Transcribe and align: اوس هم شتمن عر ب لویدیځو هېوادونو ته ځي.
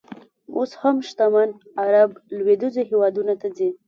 اوس 0.55 0.71
هم 0.81 0.95
شتمن 1.07 1.49
عر 1.81 1.93
ب 2.09 2.13
لویدیځو 2.37 2.81
هېوادونو 2.89 3.33
ته 3.41 3.47
ځي. 3.57 3.69